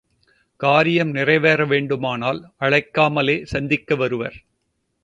காரியம் 0.59 1.11
நிறைவேற 1.11 1.65
வேண்டுமானால் 1.65 2.51
அழைக்காமலே 2.59 3.43
சந்திக்க 3.43 3.95
வருவர். 3.95 4.37